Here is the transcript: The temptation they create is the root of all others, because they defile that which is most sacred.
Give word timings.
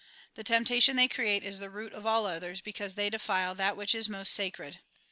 The 0.33 0.43
temptation 0.43 0.95
they 0.95 1.07
create 1.07 1.43
is 1.43 1.59
the 1.59 1.69
root 1.69 1.93
of 1.93 2.07
all 2.07 2.25
others, 2.25 2.59
because 2.59 2.95
they 2.95 3.11
defile 3.11 3.53
that 3.53 3.77
which 3.77 3.93
is 3.93 4.09
most 4.09 4.33
sacred. 4.33 4.79